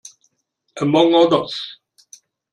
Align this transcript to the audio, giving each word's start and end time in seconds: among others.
among 0.81 1.13
others. 1.13 1.77